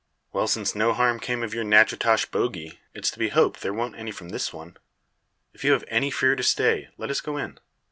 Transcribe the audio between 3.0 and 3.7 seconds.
to be hoped